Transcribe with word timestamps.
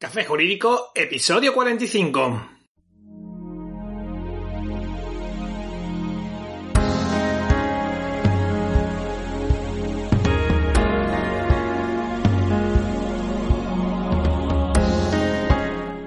Café 0.00 0.24
Jurídico, 0.24 0.92
episodio 0.94 1.52
45. 1.52 2.50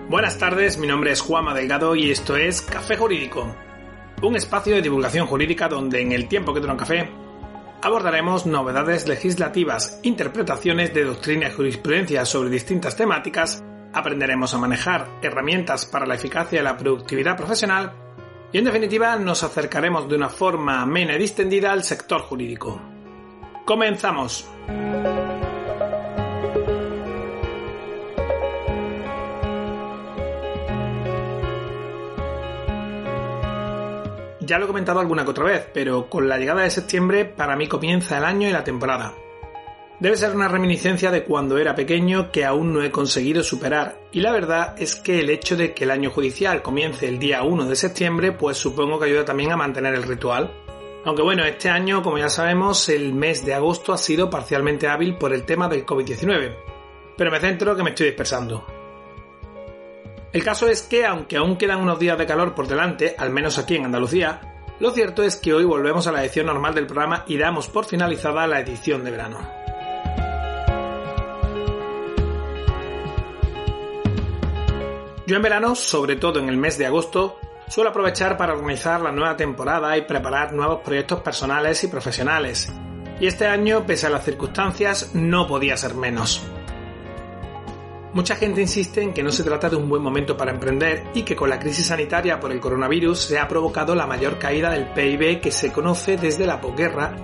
Buenas 0.08 0.38
tardes, 0.38 0.78
mi 0.78 0.88
nombre 0.88 1.12
es 1.12 1.20
Juanma 1.20 1.54
Delgado 1.54 1.94
y 1.98 2.12
esto 2.12 2.38
es 2.38 2.62
Café 2.62 2.96
Jurídico, 2.96 3.54
un 4.22 4.38
espacio 4.38 4.74
de 4.74 4.82
divulgación 4.82 5.28
jurídica 5.28 5.68
donde 5.68 6.00
en 6.00 6.14
el 6.14 6.30
tiempo 6.30 6.54
que 6.54 6.62
dura 6.62 6.72
un 6.72 6.80
café 6.80 7.10
abordaremos 7.82 8.46
novedades 8.46 9.10
legislativas, 9.10 10.00
interpretaciones 10.04 10.94
de 10.94 11.04
doctrina 11.04 11.50
y 11.50 11.52
jurisprudencia 11.52 12.24
sobre 12.24 12.52
distintas 12.52 12.96
temáticas, 12.96 13.62
aprenderemos 13.94 14.54
a 14.54 14.58
manejar 14.58 15.08
herramientas 15.22 15.86
para 15.86 16.06
la 16.06 16.16
eficacia 16.16 16.60
y 16.60 16.64
la 16.64 16.78
productividad 16.78 17.38
profesional 17.38 17.94
y 18.52 18.58
en 18.58 18.66
definitiva 18.66 19.16
nos 19.16 19.44
acercaremos 19.44 20.10
de 20.10 20.16
una 20.16 20.30
forma 20.30 20.82
amena 20.82 21.16
y 21.16 21.20
distendida 21.20 21.72
al 21.72 21.84
sector 21.84 22.22
jurídico. 22.22 22.82
Comenzamos. 23.66 24.50
Ya 34.42 34.58
lo 34.58 34.66
he 34.66 34.68
comentado 34.68 35.00
alguna 35.00 35.24
que 35.24 35.30
otra 35.30 35.46
vez, 35.46 35.68
pero 35.74 36.10
con 36.10 36.28
la 36.28 36.38
llegada 36.38 36.64
de 36.64 36.70
septiembre 36.70 37.24
para 37.24 37.56
mí 37.56 37.68
comienza 37.68 38.18
el 38.18 38.26
año 38.26 38.50
y 38.50 38.52
la 38.52 38.66
temporada. 38.66 39.14
Debe 40.02 40.18
ser 40.18 40.36
una 40.36 40.48
reminiscencia 40.48 41.12
de 41.12 41.24
cuando 41.24 41.60
era 41.60 41.76
pequeño 41.76 42.32
que 42.32 42.44
aún 42.44 42.74
no 42.74 42.82
he 42.82 42.90
conseguido 42.90 43.44
superar, 43.44 44.00
y 44.12 44.22
la 44.22 44.32
verdad 44.32 44.74
es 44.80 44.96
que 44.96 45.20
el 45.20 45.30
hecho 45.30 45.56
de 45.56 45.76
que 45.76 45.84
el 45.84 45.92
año 45.92 46.10
judicial 46.10 46.64
comience 46.64 47.08
el 47.08 47.20
día 47.20 47.44
1 47.44 47.66
de 47.66 47.76
septiembre, 47.76 48.32
pues 48.32 48.58
supongo 48.58 48.98
que 48.98 49.06
ayuda 49.06 49.26
también 49.26 49.52
a 49.52 49.58
mantener 49.58 49.94
el 49.94 50.02
ritual. 50.02 50.52
Aunque 51.06 51.22
bueno, 51.22 51.46
este 51.46 51.70
año, 51.70 52.02
como 52.02 52.18
ya 52.18 52.30
sabemos, 52.30 52.90
el 52.90 53.14
mes 53.14 53.46
de 53.46 53.54
agosto 53.54 53.94
ha 53.94 53.98
sido 54.00 54.28
parcialmente 54.28 54.88
hábil 54.88 55.20
por 55.20 55.34
el 55.34 55.46
tema 55.46 55.70
del 55.70 55.86
COVID-19. 55.86 56.56
Pero 57.16 57.30
me 57.30 57.40
centro 57.40 57.76
que 57.76 57.84
me 57.84 57.92
estoy 57.92 58.08
dispersando. 58.08 58.66
El 60.34 60.44
caso 60.44 60.68
es 60.68 60.82
que, 60.82 61.06
aunque 61.06 61.38
aún 61.38 61.58
quedan 61.58 61.80
unos 61.80 62.00
días 62.00 62.18
de 62.18 62.26
calor 62.26 62.56
por 62.56 62.68
delante, 62.68 63.14
al 63.20 63.30
menos 63.30 63.60
aquí 63.60 63.76
en 63.76 63.86
Andalucía, 63.86 64.66
lo 64.80 64.90
cierto 64.90 65.22
es 65.22 65.36
que 65.36 65.54
hoy 65.54 65.64
volvemos 65.64 66.08
a 66.08 66.12
la 66.12 66.24
edición 66.24 66.48
normal 66.48 66.74
del 66.74 66.88
programa 66.88 67.24
y 67.28 67.38
damos 67.38 67.68
por 67.68 67.86
finalizada 67.86 68.48
la 68.48 68.62
edición 68.62 69.04
de 69.04 69.12
verano. 69.12 69.61
Yo 75.28 75.36
en 75.36 75.42
verano, 75.42 75.76
sobre 75.76 76.16
todo 76.16 76.40
en 76.40 76.50
el 76.50 76.58
mes 76.58 76.78
de 76.78 76.88
agosto, 76.88 77.38
suelo 77.68 77.92
aprovechar 77.92 78.38
para 78.38 78.54
organizar 78.54 79.02
la 79.02 79.12
nueva 79.12 79.38
temporada 79.38 79.96
y 79.96 80.02
preparar 80.02 80.52
nuevos 80.52 80.82
proyectos 80.82 81.22
personales 81.22 81.84
y 81.84 81.88
profesionales. 81.88 82.74
Y 83.20 83.28
este 83.28 83.46
año, 83.46 83.86
pese 83.86 84.08
a 84.08 84.10
las 84.10 84.26
circunstancias, 84.26 85.12
no 85.14 85.46
podía 85.48 85.78
ser 85.78 85.94
menos. 85.94 86.44
Mucha 88.14 88.36
gente 88.36 88.62
insiste 88.62 89.02
en 89.02 89.14
que 89.14 89.24
no 89.24 89.32
se 89.32 89.44
trata 89.44 89.70
de 89.70 89.76
un 89.76 89.88
buen 89.88 90.02
momento 90.02 90.36
para 90.36 90.52
emprender 90.52 91.04
y 91.14 91.22
que 91.22 91.36
con 91.36 91.50
la 91.50 91.60
crisis 91.60 91.86
sanitaria 91.86 92.40
por 92.40 92.52
el 92.52 92.60
coronavirus 92.60 93.22
se 93.22 93.40
ha 93.40 93.48
provocado 93.48 93.96
la 93.96 94.08
mayor 94.08 94.38
caída 94.38 94.72
del 94.72 94.88
PIB 94.88 95.40
que 95.40 95.52
se 95.52 95.72
conoce 95.72 96.18
desde 96.18 96.48
la 96.48 96.60
posguerra, 96.60 97.16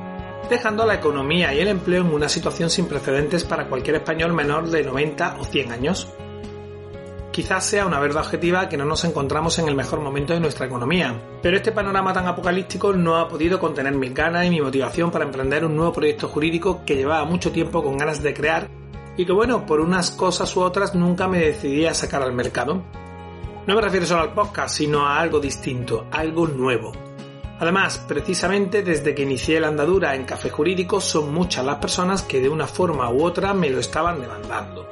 dejando 0.49 0.83
a 0.83 0.85
la 0.85 0.95
economía 0.95 1.53
y 1.53 1.59
el 1.59 1.67
empleo 1.67 2.03
en 2.03 2.13
una 2.13 2.29
situación 2.29 2.69
sin 2.69 2.87
precedentes 2.87 3.43
para 3.43 3.67
cualquier 3.67 3.97
español 3.97 4.33
menor 4.33 4.69
de 4.69 4.83
90 4.83 5.37
o 5.39 5.43
100 5.43 5.71
años. 5.73 6.07
Quizás 7.37 7.65
sea 7.65 7.85
una 7.85 7.99
verdad 7.99 8.23
objetiva 8.23 8.67
que 8.67 8.77
no 8.77 8.85
nos 8.85 9.03
encontramos 9.03 9.59
en 9.59 9.67
el 9.67 9.75
mejor 9.75 9.99
momento 9.99 10.33
de 10.33 10.39
nuestra 10.39 10.65
economía, 10.65 11.21
pero 11.43 11.55
este 11.55 11.71
panorama 11.71 12.11
tan 12.11 12.25
apocalíptico 12.25 12.93
no 12.93 13.17
ha 13.17 13.27
podido 13.27 13.59
contener 13.59 13.93
mis 13.93 14.11
ganas 14.11 14.47
y 14.47 14.49
mi 14.49 14.59
motivación 14.59 15.11
para 15.11 15.25
emprender 15.25 15.63
un 15.63 15.75
nuevo 15.75 15.93
proyecto 15.93 16.29
jurídico 16.29 16.81
que 16.83 16.95
llevaba 16.95 17.25
mucho 17.25 17.51
tiempo 17.51 17.83
con 17.83 17.95
ganas 17.95 18.23
de 18.23 18.33
crear 18.33 18.67
y 19.17 19.23
que 19.23 19.33
bueno, 19.33 19.67
por 19.67 19.81
unas 19.81 20.09
cosas 20.09 20.55
u 20.55 20.61
otras 20.61 20.95
nunca 20.95 21.27
me 21.27 21.37
decidí 21.37 21.85
a 21.85 21.93
sacar 21.93 22.23
al 22.23 22.33
mercado. 22.33 22.81
No 23.67 23.75
me 23.75 23.81
refiero 23.81 24.07
solo 24.07 24.21
al 24.21 24.33
podcast, 24.33 24.75
sino 24.75 25.05
a 25.05 25.19
algo 25.19 25.39
distinto, 25.39 26.07
algo 26.09 26.47
nuevo. 26.47 26.91
Además, 27.59 28.03
precisamente 28.07 28.81
desde 28.81 29.13
que 29.13 29.21
inicié 29.21 29.59
la 29.59 29.67
andadura 29.67 30.15
en 30.15 30.25
Café 30.25 30.49
Jurídico 30.49 30.99
son 30.99 31.31
muchas 31.31 31.63
las 31.63 31.75
personas 31.75 32.23
que 32.23 32.41
de 32.41 32.49
una 32.49 32.65
forma 32.65 33.11
u 33.11 33.23
otra 33.23 33.53
me 33.53 33.69
lo 33.69 33.79
estaban 33.79 34.19
demandando. 34.19 34.89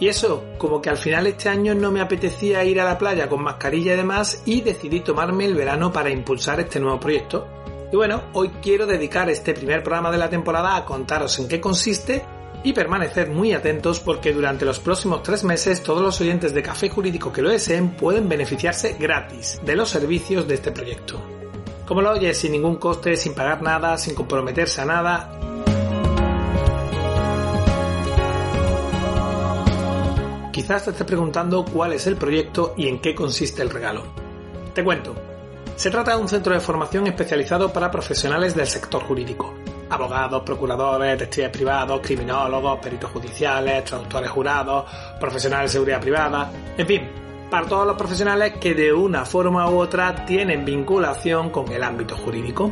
Y 0.00 0.08
eso, 0.08 0.44
como 0.58 0.80
que 0.80 0.90
al 0.90 0.96
final 0.96 1.26
este 1.26 1.48
año 1.48 1.74
no 1.74 1.92
me 1.92 2.00
apetecía 2.00 2.64
ir 2.64 2.80
a 2.80 2.84
la 2.84 2.98
playa 2.98 3.28
con 3.28 3.42
mascarilla 3.42 3.92
y 3.92 3.96
demás 3.96 4.42
y 4.46 4.62
decidí 4.62 5.00
tomarme 5.00 5.44
el 5.44 5.54
verano 5.54 5.92
para 5.92 6.10
impulsar 6.10 6.58
este 6.58 6.80
nuevo 6.80 6.98
proyecto, 6.98 7.46
y 7.92 7.96
bueno, 7.96 8.22
hoy 8.34 8.50
quiero 8.62 8.86
dedicar 8.86 9.28
este 9.30 9.52
primer 9.52 9.82
programa 9.82 10.12
de 10.12 10.18
la 10.18 10.30
temporada 10.30 10.76
a 10.76 10.84
contaros 10.84 11.38
en 11.40 11.48
qué 11.48 11.60
consiste 11.60 12.24
y 12.62 12.72
permanecer 12.72 13.30
muy 13.30 13.52
atentos 13.52 13.98
porque 14.00 14.32
durante 14.32 14.64
los 14.64 14.78
próximos 14.78 15.22
tres 15.22 15.42
meses 15.42 15.82
todos 15.82 16.02
los 16.02 16.20
oyentes 16.20 16.54
de 16.54 16.62
Café 16.62 16.88
Jurídico 16.88 17.32
que 17.32 17.42
lo 17.42 17.50
deseen 17.50 17.90
pueden 17.96 18.28
beneficiarse 18.28 18.96
gratis 18.98 19.60
de 19.64 19.74
los 19.74 19.88
servicios 19.88 20.46
de 20.46 20.54
este 20.54 20.70
proyecto. 20.70 21.20
Como 21.84 22.02
lo 22.02 22.12
oyes, 22.12 22.38
sin 22.38 22.52
ningún 22.52 22.76
coste, 22.76 23.16
sin 23.16 23.34
pagar 23.34 23.62
nada, 23.62 23.98
sin 23.98 24.14
comprometerse 24.14 24.82
a 24.82 24.84
nada. 24.84 25.49
Quizás 30.60 30.84
te 30.84 30.90
estés 30.90 31.06
preguntando 31.06 31.64
cuál 31.64 31.94
es 31.94 32.06
el 32.06 32.16
proyecto 32.16 32.74
y 32.76 32.86
en 32.86 33.00
qué 33.00 33.14
consiste 33.14 33.62
el 33.62 33.70
regalo. 33.70 34.02
Te 34.74 34.84
cuento. 34.84 35.14
Se 35.74 35.90
trata 35.90 36.14
de 36.14 36.20
un 36.20 36.28
centro 36.28 36.52
de 36.52 36.60
formación 36.60 37.06
especializado 37.06 37.72
para 37.72 37.90
profesionales 37.90 38.54
del 38.54 38.66
sector 38.66 39.02
jurídico. 39.04 39.54
Abogados, 39.88 40.42
procuradores, 40.42 41.12
detectives 41.12 41.48
privados, 41.48 42.02
criminólogos, 42.02 42.78
peritos 42.78 43.10
judiciales, 43.10 43.86
traductores 43.86 44.30
jurados, 44.30 44.84
profesionales 45.18 45.70
de 45.70 45.72
seguridad 45.72 46.00
privada, 46.02 46.52
en 46.76 46.86
fin, 46.86 47.08
para 47.50 47.66
todos 47.66 47.86
los 47.86 47.96
profesionales 47.96 48.58
que 48.60 48.74
de 48.74 48.92
una 48.92 49.24
forma 49.24 49.66
u 49.70 49.78
otra 49.78 50.26
tienen 50.26 50.66
vinculación 50.66 51.48
con 51.48 51.72
el 51.72 51.82
ámbito 51.82 52.18
jurídico. 52.18 52.70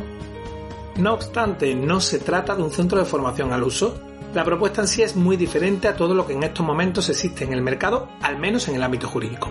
No 0.97 1.15
obstante, 1.15 1.73
no 1.73 1.99
se 1.99 2.19
trata 2.19 2.55
de 2.55 2.61
un 2.61 2.69
centro 2.69 2.99
de 2.99 3.05
formación 3.05 3.51
al 3.51 3.63
uso. 3.63 4.08
La 4.33 4.43
propuesta 4.43 4.81
en 4.81 4.87
sí 4.87 5.01
es 5.01 5.15
muy 5.15 5.37
diferente 5.37 5.87
a 5.87 5.95
todo 5.95 6.13
lo 6.13 6.27
que 6.27 6.33
en 6.33 6.43
estos 6.43 6.63
momentos 6.63 7.09
existe 7.09 7.45
en 7.45 7.53
el 7.53 7.63
mercado, 7.63 8.09
al 8.21 8.37
menos 8.37 8.67
en 8.67 8.75
el 8.75 8.83
ámbito 8.83 9.07
jurídico. 9.07 9.49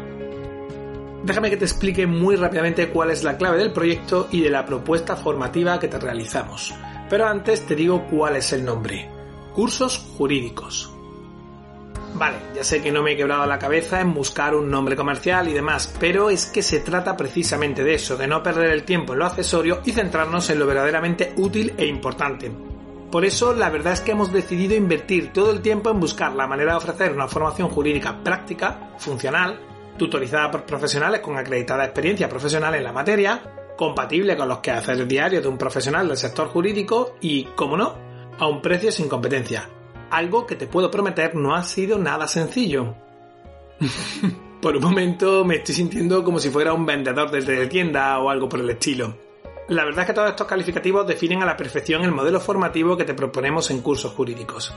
Déjame 1.25 1.51
que 1.51 1.57
te 1.57 1.65
explique 1.65 2.07
muy 2.07 2.37
rápidamente 2.37 2.89
cuál 2.91 3.11
es 3.11 3.25
la 3.25 3.37
clave 3.37 3.59
del 3.59 3.73
proyecto 3.73 4.29
y 4.31 4.41
de 4.41 4.51
la 4.51 4.65
propuesta 4.65 5.17
formativa 5.17 5.81
que 5.81 5.89
te 5.89 5.99
realizamos. 5.99 6.73
Pero 7.11 7.27
antes 7.27 7.67
te 7.67 7.75
digo 7.75 8.07
cuál 8.09 8.37
es 8.37 8.53
el 8.53 8.65
nombre. 8.65 9.11
Cursos 9.53 9.99
jurídicos. 10.17 10.93
Vale, 12.15 12.37
ya 12.55 12.63
sé 12.63 12.81
que 12.81 12.93
no 12.93 13.03
me 13.03 13.13
he 13.13 13.17
quebrado 13.17 13.47
la 13.47 13.59
cabeza 13.59 14.01
en 14.01 14.15
buscar 14.15 14.55
un 14.55 14.71
nombre 14.71 14.95
comercial 14.95 15.49
y 15.49 15.53
demás, 15.53 15.93
pero 15.99 16.31
es 16.31 16.47
que 16.47 16.63
se 16.63 16.81
trata 16.81 17.17
precisamente 17.17 17.83
de 17.83 17.95
eso, 17.95 18.17
de 18.17 18.29
no 18.29 18.45
perder 18.45 18.71
el 18.71 18.85
tiempo 18.85 19.13
en 19.13 19.19
lo 19.19 19.27
accesorio 19.27 19.81
y 19.85 19.91
centrarnos 19.91 20.49
en 20.51 20.61
lo 20.61 20.67
verdaderamente 20.67 21.35
útil 21.37 21.75
e 21.77 21.87
importante. 21.87 22.78
Por 23.11 23.25
eso, 23.25 23.55
la 23.55 23.71
verdad 23.71 23.95
es 23.95 24.01
que 24.03 24.13
hemos 24.13 24.33
decidido 24.33 24.75
invertir 24.75 25.33
todo 25.33 25.51
el 25.51 25.63
tiempo 25.63 25.89
en 25.89 25.99
buscar 25.99 26.35
la 26.35 26.47
manera 26.47 26.73
de 26.73 26.79
ofrecer 26.79 27.13
una 27.13 27.27
formación 27.27 27.71
jurídica 27.71 28.23
práctica, 28.23 28.93
funcional, 28.99 29.59
tutorizada 29.97 30.51
por 30.51 30.65
profesionales 30.65 31.21
con 31.21 31.39
acreditada 31.39 31.85
experiencia 31.85 32.29
profesional 32.29 32.75
en 32.75 32.85
la 32.85 32.93
materia, 32.93 33.75
compatible 33.79 34.37
con 34.37 34.49
los 34.49 34.59
quehaceres 34.59 35.09
diarios 35.09 35.43
de 35.43 35.49
un 35.49 35.57
profesional 35.57 36.07
del 36.07 36.19
sector 36.19 36.49
jurídico 36.49 37.17
y, 37.23 37.45
como 37.45 37.79
no, 37.79 37.95
a 38.39 38.47
un 38.47 38.61
precio 38.61 38.93
sin 38.93 39.09
competencia. 39.09 39.71
Algo 40.11 40.47
que 40.47 40.57
te 40.57 40.67
puedo 40.67 40.91
prometer 40.91 41.35
no 41.35 41.55
ha 41.55 41.63
sido 41.63 41.99
nada 41.99 42.29
sencillo. 42.29 42.95
por 44.61 44.77
un 44.77 44.83
momento 44.83 45.47
me 45.47 45.57
estoy 45.57 45.77
sintiendo 45.77 46.23
como 46.23 46.39
si 46.39 46.51
fuera 46.51 46.75
un 46.75 46.85
vendedor 46.85 47.31
de 47.31 47.67
tienda 47.69 48.19
o 48.19 48.29
algo 48.29 48.51
por 48.51 48.61
el 48.61 48.69
estilo. 48.69 49.28
La 49.69 49.85
verdad 49.85 50.01
es 50.01 50.07
que 50.07 50.15
todos 50.15 50.31
estos 50.31 50.47
calificativos 50.47 51.07
definen 51.07 51.43
a 51.43 51.47
la 51.47 51.57
perfección 51.57 52.03
el 52.03 52.11
modelo 52.11 52.41
formativo 52.41 52.97
que 52.97 53.05
te 53.05 53.13
proponemos 53.13 53.71
en 53.71 53.83
cursos 53.83 54.13
jurídicos. 54.13 54.73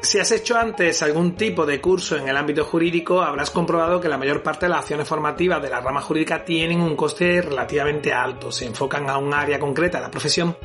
Si 0.00 0.18
has 0.18 0.32
hecho 0.32 0.56
antes 0.56 1.02
algún 1.02 1.36
tipo 1.36 1.66
de 1.66 1.78
curso 1.78 2.16
en 2.16 2.26
el 2.26 2.36
ámbito 2.38 2.64
jurídico, 2.64 3.20
habrás 3.20 3.50
comprobado 3.50 4.00
que 4.00 4.08
la 4.08 4.16
mayor 4.16 4.42
parte 4.42 4.64
de 4.64 4.70
las 4.70 4.80
acciones 4.80 5.06
formativas 5.06 5.62
de 5.62 5.68
la 5.68 5.80
rama 5.80 6.00
jurídica 6.00 6.42
tienen 6.42 6.80
un 6.80 6.96
coste 6.96 7.42
relativamente 7.42 8.14
alto, 8.14 8.50
se 8.50 8.64
enfocan 8.64 9.10
a 9.10 9.18
un 9.18 9.34
área 9.34 9.60
concreta 9.60 9.98
de 9.98 10.04
la 10.04 10.10
profesión 10.10 10.56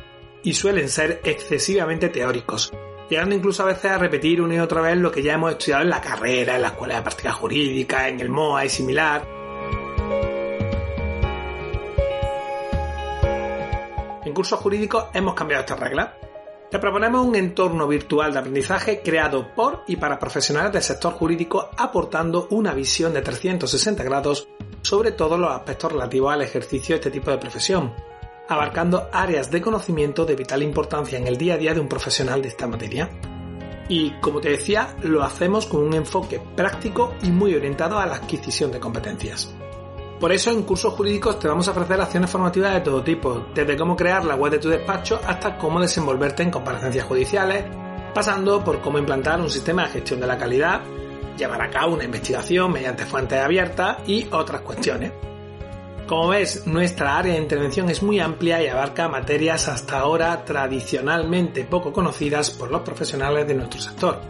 y 0.42 0.54
suelen 0.54 0.88
ser 0.88 1.20
excesivamente 1.22 2.08
teóricos, 2.08 2.72
llegando 3.08 3.34
incluso 3.34 3.62
a 3.62 3.66
veces 3.66 3.90
a 3.90 3.98
repetir 3.98 4.40
una 4.40 4.54
y 4.54 4.58
otra 4.58 4.80
vez 4.80 4.96
lo 4.96 5.10
que 5.10 5.22
ya 5.22 5.34
hemos 5.34 5.52
estudiado 5.52 5.82
en 5.82 5.90
la 5.90 6.00
carrera, 6.00 6.56
en 6.56 6.62
la 6.62 6.68
escuela 6.68 6.96
de 6.96 7.02
práctica 7.02 7.32
jurídica, 7.32 8.08
en 8.08 8.20
el 8.20 8.28
MOA 8.28 8.64
y 8.64 8.68
similar. 8.68 9.36
Cursos 14.36 14.60
Jurídicos 14.60 15.06
hemos 15.14 15.32
cambiado 15.32 15.62
esta 15.62 15.76
regla. 15.76 16.14
Te 16.70 16.78
proponemos 16.78 17.26
un 17.26 17.36
entorno 17.36 17.88
virtual 17.88 18.34
de 18.34 18.38
aprendizaje 18.40 19.00
creado 19.00 19.54
por 19.54 19.82
y 19.86 19.96
para 19.96 20.18
profesionales 20.18 20.72
del 20.72 20.82
sector 20.82 21.14
jurídico 21.14 21.70
aportando 21.74 22.46
una 22.50 22.74
visión 22.74 23.14
de 23.14 23.22
360 23.22 24.04
grados 24.04 24.46
sobre 24.82 25.12
todos 25.12 25.40
los 25.40 25.50
aspectos 25.50 25.92
relativos 25.92 26.34
al 26.34 26.42
ejercicio 26.42 26.94
de 26.94 27.00
este 27.00 27.10
tipo 27.10 27.30
de 27.30 27.38
profesión, 27.38 27.94
abarcando 28.48 29.08
áreas 29.12 29.50
de 29.50 29.60
conocimiento 29.60 30.24
de 30.24 30.36
vital 30.36 30.62
importancia 30.62 31.18
en 31.18 31.26
el 31.26 31.36
día 31.36 31.54
a 31.54 31.58
día 31.58 31.74
de 31.74 31.80
un 31.80 31.88
profesional 31.88 32.42
de 32.42 32.48
esta 32.48 32.66
materia. 32.66 33.10
Y 33.88 34.10
como 34.20 34.40
te 34.40 34.50
decía, 34.50 34.96
lo 35.02 35.22
hacemos 35.22 35.66
con 35.66 35.82
un 35.82 35.94
enfoque 35.94 36.40
práctico 36.56 37.14
y 37.22 37.30
muy 37.30 37.54
orientado 37.54 37.98
a 37.98 38.06
la 38.06 38.16
adquisición 38.16 38.72
de 38.72 38.80
competencias. 38.80 39.54
Por 40.18 40.32
eso 40.32 40.50
en 40.50 40.62
cursos 40.62 40.94
jurídicos 40.94 41.38
te 41.38 41.46
vamos 41.46 41.68
a 41.68 41.72
ofrecer 41.72 42.00
acciones 42.00 42.30
formativas 42.30 42.72
de 42.72 42.80
todo 42.80 43.02
tipo, 43.02 43.46
desde 43.54 43.76
cómo 43.76 43.94
crear 43.94 44.24
la 44.24 44.34
web 44.34 44.50
de 44.50 44.58
tu 44.58 44.70
despacho 44.70 45.20
hasta 45.26 45.58
cómo 45.58 45.80
desenvolverte 45.80 46.42
en 46.42 46.50
comparecencias 46.50 47.04
judiciales, 47.04 47.64
pasando 48.14 48.64
por 48.64 48.80
cómo 48.80 48.98
implantar 48.98 49.40
un 49.40 49.50
sistema 49.50 49.82
de 49.82 49.90
gestión 49.90 50.18
de 50.20 50.26
la 50.26 50.38
calidad, 50.38 50.80
llevar 51.36 51.60
a 51.60 51.70
cabo 51.70 51.94
una 51.94 52.04
investigación 52.04 52.72
mediante 52.72 53.04
fuentes 53.04 53.38
abiertas 53.38 53.98
y 54.06 54.26
otras 54.32 54.62
cuestiones. 54.62 55.12
Como 56.06 56.28
ves, 56.28 56.68
nuestra 56.68 57.18
área 57.18 57.32
de 57.32 57.40
intervención 57.40 57.90
es 57.90 58.00
muy 58.00 58.20
amplia 58.20 58.62
y 58.62 58.68
abarca 58.68 59.08
materias 59.08 59.66
hasta 59.66 59.98
ahora 59.98 60.44
tradicionalmente 60.44 61.64
poco 61.64 61.92
conocidas 61.92 62.50
por 62.50 62.70
los 62.70 62.82
profesionales 62.82 63.48
de 63.48 63.54
nuestro 63.54 63.80
sector. 63.80 64.20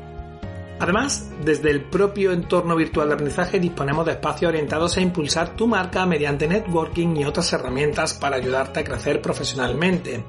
Además, 0.79 1.31
desde 1.45 1.71
el 1.71 1.83
propio 1.83 2.33
entorno 2.33 2.77
virtual 2.77 3.09
de 3.09 3.15
aprendizaje 3.15 3.61
disponemos 3.61 4.07
de 4.07 4.13
espacios 4.13 4.49
orientados 4.49 4.97
a 4.97 5.03
impulsar 5.03 5.55
tu 5.55 5.67
marca 5.67 6.07
mediante 6.07 6.49
networking 6.49 7.17
y 7.17 7.25
otras 7.25 7.53
herramientas 7.53 8.15
para 8.15 8.37
ayudarte 8.37 8.81
a 8.81 8.85
crecer 8.85 9.21
profesionalmente. 9.21 10.25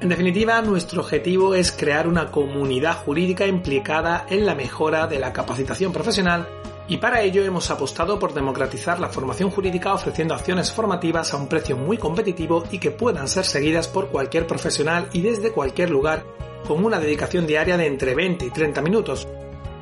En 0.00 0.08
definitiva, 0.08 0.62
nuestro 0.62 1.02
objetivo 1.02 1.54
es 1.54 1.72
crear 1.72 2.08
una 2.08 2.30
comunidad 2.30 2.96
jurídica 2.96 3.46
implicada 3.46 4.24
en 4.30 4.46
la 4.46 4.54
mejora 4.54 5.06
de 5.06 5.18
la 5.18 5.32
capacitación 5.32 5.92
profesional 5.92 6.57
y 6.88 6.96
para 6.96 7.20
ello 7.20 7.44
hemos 7.44 7.70
apostado 7.70 8.18
por 8.18 8.32
democratizar 8.32 8.98
la 8.98 9.10
formación 9.10 9.50
jurídica 9.50 9.92
ofreciendo 9.92 10.34
acciones 10.34 10.72
formativas 10.72 11.34
a 11.34 11.36
un 11.36 11.46
precio 11.46 11.76
muy 11.76 11.98
competitivo 11.98 12.64
y 12.70 12.78
que 12.78 12.90
puedan 12.90 13.28
ser 13.28 13.44
seguidas 13.44 13.88
por 13.88 14.08
cualquier 14.08 14.46
profesional 14.46 15.08
y 15.12 15.20
desde 15.20 15.52
cualquier 15.52 15.90
lugar 15.90 16.24
con 16.66 16.82
una 16.82 16.98
dedicación 16.98 17.46
diaria 17.46 17.76
de 17.76 17.86
entre 17.86 18.14
20 18.14 18.46
y 18.46 18.50
30 18.50 18.80
minutos, 18.80 19.28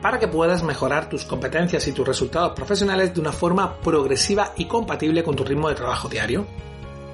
para 0.03 0.19
que 0.19 0.29
puedas 0.29 0.65
mejorar 0.65 1.09
tus 1.09 1.25
competencias 1.25 1.87
y 1.87 1.93
tus 1.93 2.07
resultados 2.07 2.53
profesionales 2.53 3.15
de 3.15 3.21
una 3.21 3.33
forma 3.33 3.77
progresiva 3.81 4.53
y 4.57 4.67
compatible 4.67 5.23
con 5.23 5.37
tu 5.37 5.45
ritmo 5.45 5.69
de 5.69 5.77
trabajo 5.77 6.09
diario. 6.09 6.45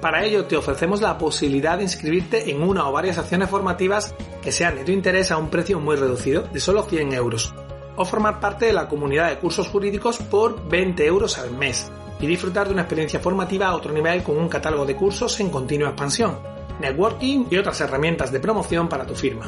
Para 0.01 0.25
ello 0.25 0.45
te 0.45 0.57
ofrecemos 0.57 1.01
la 1.01 1.17
posibilidad 1.17 1.77
de 1.77 1.83
inscribirte 1.83 2.51
en 2.51 2.61
una 2.61 2.89
o 2.89 2.91
varias 2.91 3.19
acciones 3.19 3.49
formativas 3.49 4.13
que 4.41 4.51
sean 4.51 4.75
de 4.75 4.83
tu 4.83 4.91
interés 4.91 5.31
a 5.31 5.37
un 5.37 5.49
precio 5.49 5.79
muy 5.79 5.95
reducido, 5.95 6.41
de 6.41 6.59
solo 6.59 6.83
100 6.83 7.13
euros 7.13 7.53
o 7.95 8.05
formar 8.05 8.39
parte 8.39 8.65
de 8.65 8.73
la 8.73 8.87
comunidad 8.87 9.29
de 9.29 9.39
cursos 9.39 9.67
jurídicos 9.67 10.17
por 10.17 10.67
20 10.67 11.05
euros 11.05 11.37
al 11.37 11.51
mes 11.51 11.91
y 12.19 12.27
disfrutar 12.27 12.67
de 12.67 12.73
una 12.73 12.83
experiencia 12.83 13.19
formativa 13.19 13.67
a 13.67 13.75
otro 13.75 13.91
nivel 13.91 14.23
con 14.23 14.37
un 14.37 14.47
catálogo 14.47 14.85
de 14.85 14.95
cursos 14.95 15.39
en 15.39 15.49
continua 15.49 15.89
expansión, 15.89 16.39
networking 16.79 17.45
y 17.49 17.57
otras 17.57 17.81
herramientas 17.81 18.31
de 18.31 18.39
promoción 18.39 18.87
para 18.87 19.05
tu 19.05 19.15
firma. 19.15 19.45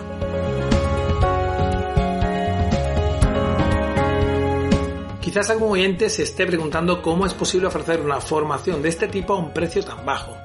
Quizás 5.22 5.50
algún 5.50 5.72
oyente 5.72 6.10
se 6.10 6.24
esté 6.24 6.46
preguntando 6.46 7.02
cómo 7.02 7.26
es 7.26 7.34
posible 7.34 7.68
ofrecer 7.68 8.00
una 8.00 8.22
formación 8.22 8.82
de 8.82 8.90
este 8.90 9.08
tipo 9.08 9.34
a 9.34 9.38
un 9.38 9.52
precio 9.54 9.84
tan 9.84 10.06
bajo. 10.06 10.38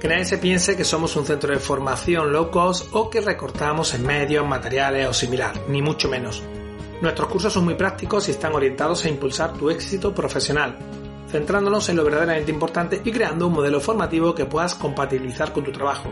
Que 0.00 0.08
nadie 0.08 0.24
se 0.24 0.38
piense 0.38 0.76
que 0.76 0.84
somos 0.84 1.14
un 1.16 1.24
centro 1.24 1.52
de 1.52 1.60
formación 1.60 2.32
low 2.32 2.50
cost 2.50 2.86
o 2.92 3.10
que 3.10 3.20
recortamos 3.20 3.94
en 3.94 4.06
medios, 4.06 4.46
materiales 4.46 5.08
o 5.08 5.12
similar, 5.12 5.54
ni 5.68 5.82
mucho 5.82 6.08
menos. 6.08 6.42
Nuestros 7.00 7.28
cursos 7.28 7.52
son 7.52 7.64
muy 7.64 7.74
prácticos 7.74 8.26
y 8.26 8.32
están 8.32 8.54
orientados 8.54 9.04
a 9.04 9.08
impulsar 9.08 9.52
tu 9.52 9.70
éxito 9.70 10.12
profesional, 10.12 10.76
centrándonos 11.28 11.88
en 11.88 11.96
lo 11.96 12.04
verdaderamente 12.04 12.50
importante 12.50 13.00
y 13.04 13.12
creando 13.12 13.46
un 13.46 13.52
modelo 13.52 13.80
formativo 13.80 14.34
que 14.34 14.46
puedas 14.46 14.74
compatibilizar 14.74 15.52
con 15.52 15.62
tu 15.62 15.70
trabajo. 15.70 16.10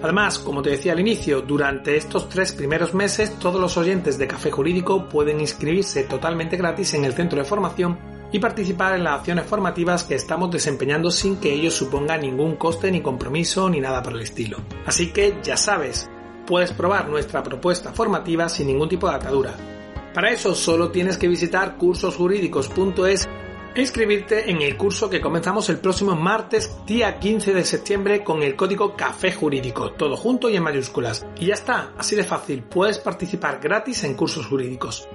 Además, 0.00 0.38
como 0.38 0.62
te 0.62 0.70
decía 0.70 0.92
al 0.92 1.00
inicio, 1.00 1.40
durante 1.40 1.96
estos 1.96 2.28
tres 2.28 2.52
primeros 2.52 2.94
meses 2.94 3.38
todos 3.40 3.60
los 3.60 3.76
oyentes 3.76 4.16
de 4.16 4.28
Café 4.28 4.52
Jurídico 4.52 5.08
pueden 5.08 5.40
inscribirse 5.40 6.04
totalmente 6.04 6.56
gratis 6.56 6.94
en 6.94 7.04
el 7.04 7.14
centro 7.14 7.40
de 7.40 7.48
formación 7.48 7.98
y 8.30 8.38
participar 8.38 8.94
en 8.94 9.02
las 9.02 9.18
acciones 9.18 9.46
formativas 9.46 10.04
que 10.04 10.14
estamos 10.14 10.50
desempeñando 10.50 11.10
sin 11.10 11.38
que 11.38 11.54
ello 11.54 11.70
suponga 11.72 12.16
ningún 12.16 12.54
coste 12.56 12.90
ni 12.92 13.00
compromiso 13.00 13.68
ni 13.68 13.80
nada 13.80 14.02
por 14.02 14.12
el 14.12 14.22
estilo. 14.22 14.58
Así 14.86 15.12
que 15.12 15.38
ya 15.42 15.56
sabes, 15.56 16.08
puedes 16.46 16.72
probar 16.72 17.08
nuestra 17.08 17.42
propuesta 17.42 17.92
formativa 17.92 18.48
sin 18.48 18.68
ningún 18.68 18.88
tipo 18.88 19.08
de 19.08 19.14
atadura 19.14 19.73
para 20.14 20.30
eso 20.30 20.54
solo 20.54 20.90
tienes 20.90 21.18
que 21.18 21.28
visitar 21.28 21.76
cursosjurídicos.es 21.76 23.28
e 23.74 23.80
inscribirte 23.80 24.48
en 24.48 24.62
el 24.62 24.76
curso 24.76 25.10
que 25.10 25.20
comenzamos 25.20 25.68
el 25.68 25.78
próximo 25.78 26.14
martes, 26.14 26.70
día 26.86 27.18
15 27.18 27.52
de 27.52 27.64
septiembre, 27.64 28.22
con 28.22 28.44
el 28.44 28.54
código 28.54 28.94
Café 28.94 29.32
Jurídico, 29.32 29.90
todo 29.90 30.16
junto 30.16 30.48
y 30.48 30.54
en 30.54 30.62
mayúsculas. 30.62 31.26
Y 31.40 31.46
ya 31.46 31.54
está, 31.54 31.92
así 31.98 32.14
de 32.14 32.22
fácil, 32.22 32.62
puedes 32.62 32.98
participar 32.98 33.58
gratis 33.60 34.04
en 34.04 34.14
cursos 34.14 34.46
jurídicos. 34.46 35.08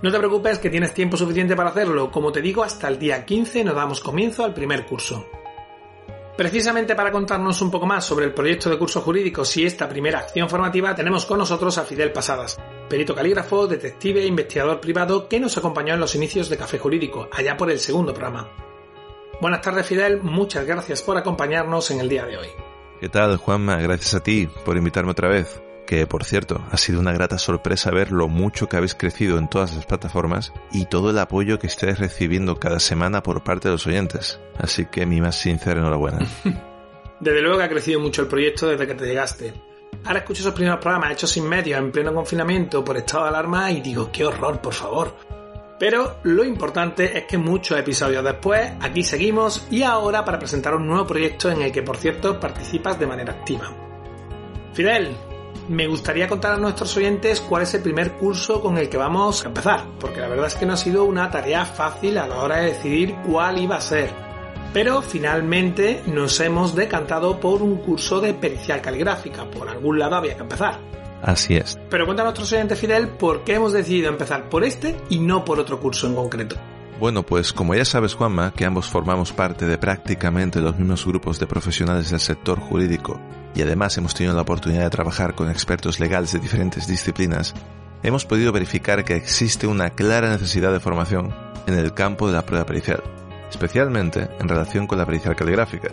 No 0.00 0.12
te 0.12 0.18
preocupes 0.18 0.58
que 0.58 0.70
tienes 0.70 0.92
tiempo 0.92 1.16
suficiente 1.16 1.56
para 1.56 1.70
hacerlo, 1.70 2.10
como 2.10 2.30
te 2.30 2.42
digo, 2.42 2.62
hasta 2.62 2.88
el 2.88 2.98
día 2.98 3.24
15 3.24 3.64
nos 3.64 3.74
damos 3.74 4.00
comienzo 4.00 4.44
al 4.44 4.52
primer 4.52 4.84
curso. 4.84 5.26
Precisamente 6.38 6.94
para 6.94 7.10
contarnos 7.10 7.60
un 7.62 7.70
poco 7.72 7.84
más 7.84 8.04
sobre 8.04 8.24
el 8.24 8.32
proyecto 8.32 8.70
de 8.70 8.78
cursos 8.78 9.02
jurídicos 9.02 9.56
y 9.56 9.66
esta 9.66 9.88
primera 9.88 10.20
acción 10.20 10.48
formativa 10.48 10.94
tenemos 10.94 11.26
con 11.26 11.36
nosotros 11.36 11.76
a 11.78 11.84
Fidel 11.84 12.12
Pasadas, 12.12 12.60
perito 12.88 13.12
calígrafo, 13.12 13.66
detective 13.66 14.22
e 14.22 14.26
investigador 14.26 14.80
privado 14.80 15.28
que 15.28 15.40
nos 15.40 15.58
acompañó 15.58 15.94
en 15.94 16.00
los 16.00 16.14
inicios 16.14 16.48
de 16.48 16.56
Café 16.56 16.78
Jurídico, 16.78 17.28
allá 17.32 17.56
por 17.56 17.72
el 17.72 17.80
segundo 17.80 18.14
programa. 18.14 18.48
Buenas 19.40 19.62
tardes 19.62 19.84
Fidel, 19.84 20.22
muchas 20.22 20.64
gracias 20.64 21.02
por 21.02 21.16
acompañarnos 21.16 21.90
en 21.90 21.98
el 21.98 22.08
día 22.08 22.24
de 22.24 22.38
hoy. 22.38 22.48
¿Qué 23.00 23.08
tal 23.08 23.36
Juanma? 23.36 23.78
Gracias 23.78 24.14
a 24.14 24.22
ti 24.22 24.48
por 24.64 24.76
invitarme 24.76 25.10
otra 25.10 25.28
vez 25.28 25.60
que 25.88 26.06
por 26.06 26.22
cierto, 26.22 26.62
ha 26.70 26.76
sido 26.76 27.00
una 27.00 27.14
grata 27.14 27.38
sorpresa 27.38 27.90
ver 27.90 28.12
lo 28.12 28.28
mucho 28.28 28.68
que 28.68 28.76
habéis 28.76 28.94
crecido 28.94 29.38
en 29.38 29.48
todas 29.48 29.74
las 29.74 29.86
plataformas 29.86 30.52
y 30.70 30.84
todo 30.84 31.08
el 31.08 31.18
apoyo 31.18 31.58
que 31.58 31.66
estáis 31.66 31.98
recibiendo 31.98 32.56
cada 32.56 32.78
semana 32.78 33.22
por 33.22 33.42
parte 33.42 33.68
de 33.68 33.72
los 33.72 33.86
oyentes. 33.86 34.38
Así 34.58 34.84
que 34.84 35.06
mi 35.06 35.22
más 35.22 35.36
sincera 35.36 35.80
enhorabuena. 35.80 36.18
Desde 37.20 37.40
luego 37.40 37.56
que 37.56 37.64
ha 37.64 37.68
crecido 37.70 38.00
mucho 38.00 38.20
el 38.20 38.28
proyecto 38.28 38.68
desde 38.68 38.86
que 38.86 38.94
te 38.94 39.06
llegaste. 39.06 39.54
Ahora 40.04 40.18
escucho 40.20 40.42
esos 40.42 40.52
primeros 40.52 40.78
programas 40.78 41.12
hechos 41.12 41.30
sin 41.30 41.48
medios, 41.48 41.80
en 41.80 41.90
pleno 41.90 42.14
confinamiento, 42.14 42.84
por 42.84 42.98
estado 42.98 43.24
de 43.24 43.30
alarma 43.30 43.72
y 43.72 43.80
digo, 43.80 44.12
qué 44.12 44.26
horror, 44.26 44.60
por 44.60 44.74
favor. 44.74 45.16
Pero 45.80 46.18
lo 46.22 46.44
importante 46.44 47.18
es 47.18 47.24
que 47.24 47.38
muchos 47.38 47.78
episodios 47.78 48.22
después, 48.22 48.72
aquí 48.80 49.02
seguimos 49.02 49.66
y 49.70 49.82
ahora 49.82 50.24
para 50.24 50.38
presentar 50.38 50.76
un 50.76 50.86
nuevo 50.86 51.06
proyecto 51.06 51.50
en 51.50 51.62
el 51.62 51.72
que, 51.72 51.82
por 51.82 51.96
cierto, 51.96 52.38
participas 52.38 53.00
de 53.00 53.06
manera 53.06 53.32
activa. 53.32 53.74
Fidel, 54.74 55.16
me 55.68 55.86
gustaría 55.86 56.28
contar 56.28 56.54
a 56.54 56.58
nuestros 56.58 56.96
oyentes 56.96 57.40
cuál 57.40 57.62
es 57.62 57.74
el 57.74 57.82
primer 57.82 58.12
curso 58.12 58.60
con 58.60 58.78
el 58.78 58.88
que 58.88 58.96
vamos 58.96 59.44
a 59.44 59.48
empezar, 59.48 59.84
porque 60.00 60.20
la 60.20 60.28
verdad 60.28 60.46
es 60.46 60.54
que 60.54 60.66
no 60.66 60.72
ha 60.72 60.76
sido 60.76 61.04
una 61.04 61.30
tarea 61.30 61.64
fácil 61.66 62.18
a 62.18 62.26
la 62.26 62.36
hora 62.38 62.56
de 62.58 62.72
decidir 62.72 63.14
cuál 63.26 63.58
iba 63.58 63.76
a 63.76 63.80
ser. 63.80 64.10
Pero 64.72 65.02
finalmente 65.02 66.02
nos 66.06 66.40
hemos 66.40 66.74
decantado 66.74 67.38
por 67.40 67.62
un 67.62 67.76
curso 67.78 68.20
de 68.20 68.34
pericial 68.34 68.80
caligráfica, 68.80 69.50
por 69.50 69.68
algún 69.68 69.98
lado 69.98 70.16
había 70.16 70.36
que 70.36 70.42
empezar. 70.42 70.78
Así 71.22 71.56
es. 71.56 71.78
Pero 71.90 72.04
cuenta 72.04 72.22
a 72.22 72.26
nuestros 72.26 72.52
oyentes 72.52 72.78
Fidel 72.78 73.08
por 73.08 73.44
qué 73.44 73.54
hemos 73.54 73.72
decidido 73.72 74.08
empezar 74.08 74.48
por 74.48 74.64
este 74.64 74.96
y 75.08 75.18
no 75.18 75.44
por 75.44 75.58
otro 75.58 75.80
curso 75.80 76.06
en 76.06 76.14
concreto. 76.14 76.56
Bueno, 77.00 77.22
pues 77.24 77.52
como 77.52 77.74
ya 77.74 77.84
sabes, 77.84 78.14
Juanma, 78.14 78.52
que 78.52 78.64
ambos 78.64 78.88
formamos 78.88 79.32
parte 79.32 79.66
de 79.66 79.78
prácticamente 79.78 80.60
los 80.60 80.76
mismos 80.76 81.06
grupos 81.06 81.38
de 81.38 81.46
profesionales 81.46 82.10
del 82.10 82.20
sector 82.20 82.58
jurídico 82.58 83.20
y 83.54 83.62
además 83.62 83.96
hemos 83.98 84.14
tenido 84.14 84.34
la 84.34 84.42
oportunidad 84.42 84.84
de 84.84 84.90
trabajar 84.90 85.34
con 85.34 85.50
expertos 85.50 86.00
legales 86.00 86.32
de 86.32 86.38
diferentes 86.38 86.86
disciplinas, 86.86 87.54
hemos 88.02 88.24
podido 88.24 88.52
verificar 88.52 89.04
que 89.04 89.16
existe 89.16 89.66
una 89.66 89.90
clara 89.90 90.30
necesidad 90.30 90.72
de 90.72 90.80
formación 90.80 91.34
en 91.66 91.74
el 91.74 91.94
campo 91.94 92.26
de 92.26 92.34
la 92.34 92.46
prueba 92.46 92.66
pericial, 92.66 93.02
especialmente 93.50 94.28
en 94.38 94.48
relación 94.48 94.86
con 94.86 94.98
la 94.98 95.06
pericial 95.06 95.36
caligráfica, 95.36 95.88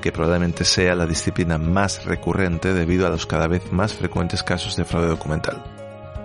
que 0.00 0.12
probablemente 0.12 0.64
sea 0.64 0.94
la 0.94 1.06
disciplina 1.06 1.58
más 1.58 2.04
recurrente 2.04 2.72
debido 2.72 3.06
a 3.06 3.10
los 3.10 3.26
cada 3.26 3.48
vez 3.48 3.72
más 3.72 3.94
frecuentes 3.94 4.42
casos 4.42 4.76
de 4.76 4.84
fraude 4.84 5.08
documental. 5.08 5.62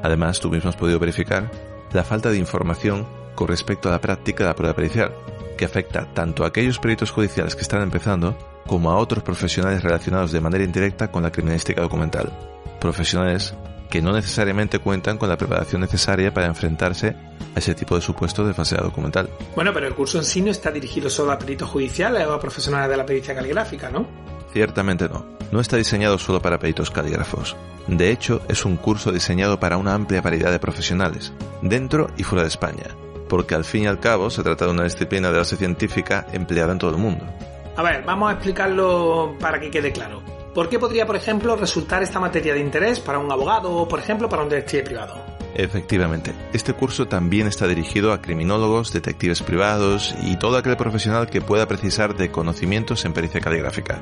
Además, 0.04 0.40
tú 0.40 0.50
mismo 0.50 0.70
has 0.70 0.76
podido 0.76 1.00
verificar 1.00 1.50
la 1.92 2.04
falta 2.04 2.30
de 2.30 2.38
información 2.38 3.08
con 3.36 3.48
respecto 3.48 3.90
a 3.90 3.94
la 3.94 4.02
práctica 4.02 4.44
de 4.44 4.50
la 4.50 4.56
prueba 4.56 4.76
pericial, 4.76 5.14
que 5.58 5.66
afecta 5.66 6.14
tanto 6.14 6.44
a 6.44 6.48
aquellos 6.48 6.80
peritos 6.80 7.12
judiciales 7.12 7.56
que 7.56 7.62
están 7.62 7.82
empezando 7.82 8.38
como 8.68 8.92
a 8.92 8.98
otros 8.98 9.24
profesionales 9.24 9.84
relacionados 9.84 10.32
de 10.32 10.42
manera 10.42 10.64
indirecta 10.64 11.12
con 11.12 11.24
la 11.24 11.32
criminalística 11.32 11.82
documental, 11.82 12.32
profesionales 12.80 13.54
que 13.94 14.02
no 14.02 14.12
necesariamente 14.12 14.80
cuentan 14.80 15.20
con 15.20 15.30
la 15.30 15.38
preparación 15.38 15.82
necesaria 15.82 16.34
para 16.34 16.48
enfrentarse 16.48 17.16
a 17.56 17.60
ese 17.60 17.76
tipo 17.76 17.94
de 17.94 18.02
supuesto 18.02 18.44
de 18.44 18.54
falsedad 18.54 18.82
documental. 18.82 19.30
Bueno, 19.56 19.72
pero 19.72 19.86
el 19.86 19.94
curso 19.94 20.18
en 20.18 20.24
sí 20.24 20.42
no 20.42 20.50
está 20.50 20.72
dirigido 20.72 21.12
solo 21.12 21.32
a 21.32 21.38
peritos 21.38 21.70
judiciales 21.70 22.26
o 22.26 22.34
a 22.34 22.40
profesionales 22.40 22.90
de 22.90 22.98
la 22.98 23.06
pericia 23.06 23.36
caligráfica, 23.36 23.92
¿no? 23.92 24.08
Ciertamente 24.52 25.08
no. 25.08 25.26
No 25.52 25.60
está 25.60 25.78
diseñado 25.78 26.18
solo 26.18 26.42
para 26.42 26.58
peritos 26.58 26.90
calígrafos. 26.90 27.56
De 27.88 28.10
hecho, 28.10 28.42
es 28.48 28.66
un 28.66 28.78
curso 28.78 29.12
diseñado 29.12 29.60
para 29.60 29.78
una 29.78 29.94
amplia 29.94 30.22
variedad 30.22 30.52
de 30.52 30.58
profesionales, 30.58 31.32
dentro 31.62 32.10
y 32.18 32.24
fuera 32.24 32.42
de 32.42 32.50
España, 32.50 32.88
porque 33.30 33.54
al 33.54 33.64
fin 33.64 33.84
y 33.84 33.88
al 33.88 34.00
cabo 34.00 34.32
se 34.32 34.42
trata 34.42 34.66
de 34.66 34.72
una 34.72 34.86
disciplina 34.86 35.32
de 35.32 35.38
base 35.38 35.56
científica 35.56 36.26
empleada 36.34 36.72
en 36.72 36.80
todo 36.80 36.90
el 36.90 36.98
mundo. 36.98 37.26
A 37.76 37.82
ver, 37.82 38.04
vamos 38.04 38.30
a 38.30 38.34
explicarlo 38.34 39.36
para 39.40 39.60
que 39.60 39.72
quede 39.72 39.92
claro. 39.92 40.22
¿Por 40.54 40.70
qué 40.70 40.78
podría, 40.78 41.08
por 41.08 41.16
ejemplo, 41.16 41.56
resultar 41.56 42.04
esta 42.04 42.20
materia 42.20 42.54
de 42.54 42.60
interés 42.60 43.00
para 43.00 43.18
un 43.18 43.32
abogado 43.32 43.72
o, 43.72 43.88
por 43.88 44.00
ejemplo, 44.00 44.30
para 44.30 44.44
un 44.44 44.50
detective 44.50 44.84
privado? 44.84 45.16
Efectivamente, 45.56 46.34
este 46.54 46.74
curso 46.74 47.08
también 47.08 47.48
está 47.48 47.68
dirigido 47.68 48.14
a 48.14 48.22
criminólogos, 48.22 48.94
detectives 48.94 49.42
privados 49.42 50.16
y 50.24 50.38
todo 50.38 50.58
aquel 50.58 50.78
profesional 50.78 51.28
que 51.28 51.42
pueda 51.42 51.68
precisar 51.68 52.16
de 52.16 52.32
conocimientos 52.32 53.06
en 53.06 53.14
pericia 53.14 53.42
caligráfica, 53.42 54.02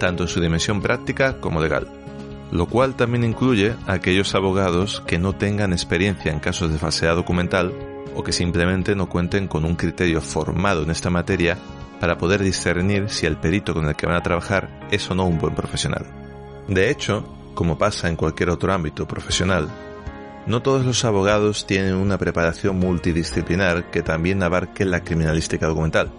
tanto 0.00 0.24
en 0.24 0.28
su 0.28 0.40
dimensión 0.40 0.80
práctica 0.80 1.40
como 1.40 1.60
legal, 1.60 1.88
lo 2.50 2.66
cual 2.66 2.96
también 2.96 3.24
incluye 3.24 3.74
a 3.86 3.94
aquellos 3.94 4.34
abogados 4.34 5.02
que 5.06 5.18
no 5.18 5.32
tengan 5.32 5.72
experiencia 5.72 6.32
en 6.32 6.40
casos 6.40 6.72
de 6.72 6.78
falsedad 6.78 7.16
documental 7.16 7.72
o 8.16 8.22
que 8.22 8.32
simplemente 8.32 8.94
no 8.94 9.08
cuenten 9.08 9.48
con 9.48 9.64
un 9.64 9.74
criterio 9.74 10.20
formado 10.20 10.82
en 10.82 10.90
esta 10.90 11.10
materia 11.10 11.58
para 12.00 12.18
poder 12.18 12.42
discernir 12.42 13.08
si 13.08 13.26
el 13.26 13.36
perito 13.36 13.74
con 13.74 13.86
el 13.86 13.96
que 13.96 14.06
van 14.06 14.16
a 14.16 14.22
trabajar 14.22 14.88
es 14.90 15.10
o 15.10 15.14
no 15.14 15.26
un 15.26 15.38
buen 15.38 15.54
profesional. 15.54 16.06
De 16.68 16.90
hecho, 16.90 17.26
como 17.54 17.78
pasa 17.78 18.08
en 18.08 18.16
cualquier 18.16 18.50
otro 18.50 18.72
ámbito 18.72 19.06
profesional, 19.06 19.68
no 20.46 20.60
todos 20.60 20.84
los 20.84 21.04
abogados 21.04 21.66
tienen 21.66 21.94
una 21.94 22.18
preparación 22.18 22.78
multidisciplinar 22.78 23.90
que 23.90 24.02
también 24.02 24.42
abarque 24.42 24.84
la 24.84 25.02
criminalística 25.02 25.66
documental, 25.66 26.10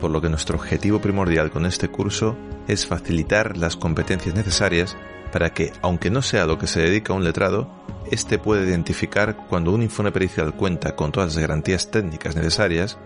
por 0.00 0.10
lo 0.10 0.20
que 0.20 0.28
nuestro 0.28 0.58
objetivo 0.58 1.00
primordial 1.00 1.50
con 1.50 1.64
este 1.64 1.88
curso 1.88 2.36
es 2.68 2.86
facilitar 2.86 3.56
las 3.56 3.76
competencias 3.76 4.34
necesarias 4.34 4.96
para 5.32 5.54
que, 5.54 5.72
aunque 5.82 6.10
no 6.10 6.22
sea 6.22 6.46
lo 6.46 6.58
que 6.58 6.66
se 6.66 6.80
dedica 6.80 7.14
un 7.14 7.24
letrado, 7.24 7.68
éste 8.10 8.38
pueda 8.38 8.62
identificar 8.62 9.36
cuando 9.48 9.72
un 9.72 9.82
informe 9.82 10.12
pericial 10.12 10.54
cuenta 10.54 10.94
con 10.94 11.10
todas 11.10 11.34
las 11.34 11.40
garantías 11.40 11.90
técnicas 11.90 12.36
necesarias 12.36 12.98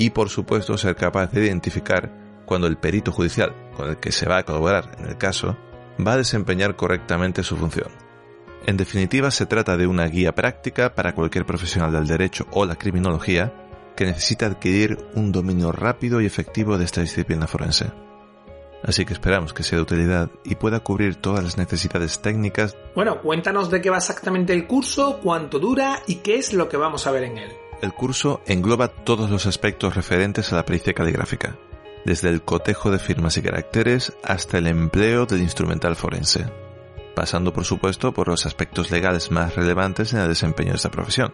y, 0.00 0.08
por 0.10 0.30
supuesto, 0.30 0.78
ser 0.78 0.96
capaz 0.96 1.30
de 1.30 1.44
identificar 1.44 2.10
cuando 2.46 2.66
el 2.66 2.78
perito 2.78 3.12
judicial 3.12 3.54
con 3.76 3.90
el 3.90 3.98
que 3.98 4.12
se 4.12 4.26
va 4.26 4.38
a 4.38 4.44
colaborar 4.44 4.96
en 4.98 5.04
el 5.10 5.18
caso 5.18 5.58
va 6.04 6.14
a 6.14 6.16
desempeñar 6.16 6.74
correctamente 6.74 7.42
su 7.42 7.54
función. 7.54 7.88
En 8.64 8.78
definitiva, 8.78 9.30
se 9.30 9.44
trata 9.44 9.76
de 9.76 9.86
una 9.86 10.06
guía 10.06 10.34
práctica 10.34 10.94
para 10.94 11.14
cualquier 11.14 11.44
profesional 11.44 11.92
del 11.92 12.06
derecho 12.06 12.46
o 12.50 12.64
la 12.64 12.76
criminología 12.76 13.52
que 13.94 14.06
necesita 14.06 14.46
adquirir 14.46 14.96
un 15.16 15.32
dominio 15.32 15.70
rápido 15.70 16.22
y 16.22 16.26
efectivo 16.26 16.78
de 16.78 16.86
esta 16.86 17.02
disciplina 17.02 17.46
forense. 17.46 17.92
Así 18.82 19.04
que 19.04 19.12
esperamos 19.12 19.52
que 19.52 19.64
sea 19.64 19.76
de 19.76 19.82
utilidad 19.82 20.30
y 20.44 20.54
pueda 20.54 20.80
cubrir 20.80 21.16
todas 21.16 21.44
las 21.44 21.58
necesidades 21.58 22.22
técnicas. 22.22 22.74
Bueno, 22.94 23.20
cuéntanos 23.20 23.70
de 23.70 23.82
qué 23.82 23.90
va 23.90 23.98
exactamente 23.98 24.54
el 24.54 24.66
curso, 24.66 25.20
cuánto 25.22 25.58
dura 25.58 26.02
y 26.06 26.16
qué 26.16 26.36
es 26.36 26.54
lo 26.54 26.70
que 26.70 26.78
vamos 26.78 27.06
a 27.06 27.10
ver 27.10 27.24
en 27.24 27.36
él. 27.36 27.50
El 27.82 27.94
curso 27.94 28.42
engloba 28.46 28.88
todos 28.88 29.30
los 29.30 29.46
aspectos 29.46 29.94
referentes 29.94 30.52
a 30.52 30.56
la 30.56 30.66
pericia 30.66 30.92
caligráfica, 30.92 31.56
desde 32.04 32.28
el 32.28 32.42
cotejo 32.42 32.90
de 32.90 32.98
firmas 32.98 33.36
y 33.38 33.42
caracteres 33.42 34.12
hasta 34.22 34.58
el 34.58 34.66
empleo 34.66 35.24
del 35.24 35.40
instrumental 35.40 35.96
forense, 35.96 36.46
pasando 37.14 37.52
por 37.52 37.64
supuesto 37.64 38.12
por 38.12 38.28
los 38.28 38.44
aspectos 38.44 38.90
legales 38.90 39.30
más 39.30 39.56
relevantes 39.56 40.12
en 40.12 40.20
el 40.20 40.28
desempeño 40.28 40.70
de 40.70 40.76
esta 40.76 40.90
profesión. 40.90 41.32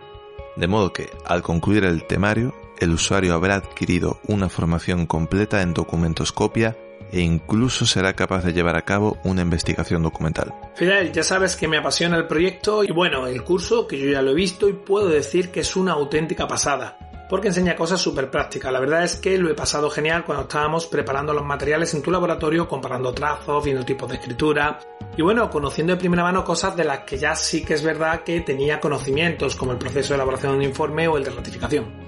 De 0.55 0.69
modo 0.69 0.93
que, 0.93 1.11
al 1.25 1.43
concluir 1.43 1.85
el 1.85 2.07
temario, 2.07 2.55
el 2.79 2.93
usuario 2.93 3.35
habrá 3.35 3.57
adquirido 3.57 4.21
una 4.29 4.49
formación 4.49 5.07
completa 5.07 5.63
en 5.63 5.75
documentos 5.75 6.31
copia 6.31 6.77
e 7.13 7.21
incluso 7.21 7.87
será 7.87 8.13
capaz 8.15 8.45
de 8.45 8.53
llevar 8.53 8.77
a 8.77 8.85
cabo 8.85 9.19
una 9.25 9.43
investigación 9.43 10.03
documental. 10.03 10.55
Fidel, 10.75 11.13
ya 11.13 11.23
sabes 11.23 11.57
que 11.57 11.69
me 11.69 11.79
apasiona 11.79 12.17
el 12.17 12.27
proyecto 12.27 12.85
y 12.85 12.93
bueno, 12.93 13.27
el 13.27 13.43
curso 13.43 13.87
que 13.87 13.99
yo 13.99 14.11
ya 14.11 14.23
lo 14.23 14.33
he 14.33 14.35
visto 14.35 14.69
y 14.69 14.73
puedo 14.73 15.09
decir 15.09 15.51
que 15.51 15.61
es 15.61 15.77
una 15.77 15.93
auténtica 15.93 16.47
pasada. 16.47 16.99
Porque 17.29 17.49
enseña 17.49 17.75
cosas 17.75 18.01
súper 18.01 18.31
prácticas. 18.31 18.73
La 18.73 18.79
verdad 18.79 19.03
es 19.03 19.17
que 19.17 19.37
lo 19.37 19.51
he 19.51 19.55
pasado 19.55 19.91
genial 19.91 20.25
cuando 20.25 20.43
estábamos 20.43 20.87
preparando 20.87 21.33
los 21.33 21.45
materiales 21.45 21.93
en 21.95 22.03
tu 22.03 22.13
laboratorio, 22.13 22.69
comparando 22.69 23.13
trazos, 23.13 23.65
viendo 23.65 23.85
tipos 23.85 24.09
de 24.09 24.15
escritura 24.15 24.79
y 25.17 25.23
bueno, 25.23 25.51
conociendo 25.51 25.93
de 25.93 25.99
primera 25.99 26.23
mano 26.23 26.45
cosas 26.45 26.77
de 26.77 26.85
las 26.85 27.01
que 27.01 27.17
ya 27.17 27.35
sí 27.35 27.65
que 27.65 27.75
es 27.75 27.83
verdad 27.83 28.23
que 28.23 28.43
tenía 28.43 28.79
conocimientos, 28.79 29.57
como 29.57 29.73
el 29.73 29.79
proceso 29.79 30.11
de 30.11 30.17
elaboración 30.17 30.53
de 30.53 30.59
un 30.59 30.65
informe 30.65 31.09
o 31.09 31.17
el 31.17 31.25
de 31.25 31.31
ratificación. 31.31 32.06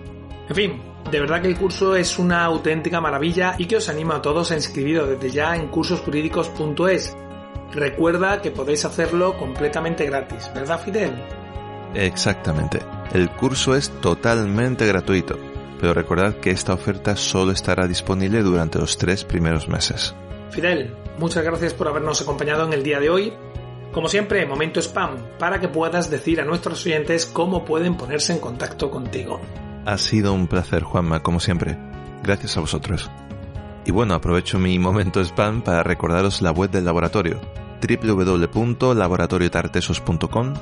En 0.48 0.54
fin, 0.54 0.82
de 1.10 1.20
verdad 1.20 1.42
que 1.42 1.48
el 1.48 1.56
curso 1.56 1.94
es 1.94 2.18
una 2.18 2.44
auténtica 2.44 3.00
maravilla 3.00 3.54
y 3.58 3.66
que 3.66 3.76
os 3.76 3.88
animo 3.88 4.14
a 4.14 4.22
todos 4.22 4.50
a 4.50 4.54
inscribiros 4.54 5.08
desde 5.08 5.30
ya 5.30 5.56
en 5.56 5.68
cursosjurídicos.es. 5.68 7.16
Recuerda 7.72 8.40
que 8.40 8.50
podéis 8.50 8.84
hacerlo 8.84 9.36
completamente 9.36 10.06
gratis, 10.06 10.50
¿verdad 10.54 10.80
Fidel? 10.80 11.12
Exactamente. 11.94 12.80
El 13.12 13.30
curso 13.30 13.74
es 13.74 13.90
totalmente 14.00 14.86
gratuito, 14.86 15.38
pero 15.80 15.94
recordad 15.94 16.36
que 16.36 16.50
esta 16.50 16.74
oferta 16.74 17.16
solo 17.16 17.52
estará 17.52 17.86
disponible 17.86 18.42
durante 18.42 18.78
los 18.78 18.96
tres 18.96 19.24
primeros 19.24 19.68
meses. 19.68 20.14
Fidel, 20.50 20.94
muchas 21.18 21.44
gracias 21.44 21.74
por 21.74 21.88
habernos 21.88 22.22
acompañado 22.22 22.66
en 22.66 22.72
el 22.72 22.82
día 22.82 23.00
de 23.00 23.10
hoy. 23.10 23.32
Como 23.92 24.08
siempre, 24.08 24.46
momento 24.46 24.80
spam, 24.80 25.16
para 25.38 25.60
que 25.60 25.68
puedas 25.68 26.10
decir 26.10 26.40
a 26.40 26.44
nuestros 26.44 26.84
oyentes 26.86 27.26
cómo 27.26 27.64
pueden 27.64 27.96
ponerse 27.96 28.32
en 28.32 28.38
contacto 28.38 28.90
contigo. 28.90 29.40
Ha 29.88 29.96
sido 29.96 30.34
un 30.34 30.48
placer, 30.48 30.82
Juanma, 30.82 31.22
como 31.22 31.40
siempre. 31.40 31.78
Gracias 32.22 32.58
a 32.58 32.60
vosotros. 32.60 33.10
Y 33.86 33.90
bueno, 33.90 34.12
aprovecho 34.12 34.58
mi 34.58 34.78
momento 34.78 35.22
spam 35.22 35.62
para 35.62 35.82
recordaros 35.82 36.42
la 36.42 36.50
web 36.50 36.70
del 36.70 36.84
laboratorio, 36.84 37.40
www.laboratoriotartesos.com 37.80 40.52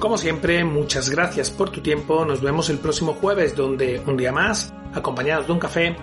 Como 0.00 0.16
siempre, 0.16 0.64
muchas 0.64 1.10
gracias 1.10 1.50
por 1.50 1.68
tu 1.68 1.82
tiempo. 1.82 2.24
Nos 2.24 2.40
vemos 2.40 2.70
el 2.70 2.78
próximo 2.78 3.12
jueves 3.12 3.54
donde, 3.54 4.00
un 4.06 4.16
día 4.16 4.32
más, 4.32 4.72
acompañados 4.94 5.46
de 5.46 5.52
un 5.52 5.58
café, 5.58 5.94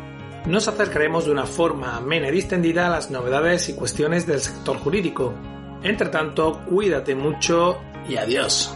nos 0.45 0.67
acercaremos 0.67 1.25
de 1.25 1.31
una 1.31 1.47
forma 1.47 1.97
amena 1.97 2.27
y 2.27 2.31
distendida 2.31 2.85
a 2.85 2.91
las 2.91 3.09
novedades 3.09 3.69
y 3.69 3.73
cuestiones 3.73 4.27
del 4.27 4.39
sector 4.39 4.77
jurídico. 4.77 5.33
Entre 5.81 6.09
tanto, 6.09 6.61
cuídate 6.69 7.15
mucho 7.15 7.79
y 8.07 8.17
adiós. 8.17 8.71